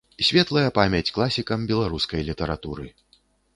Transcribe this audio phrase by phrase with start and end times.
[0.27, 2.91] Светлая памяць класікам беларускай літаратуры.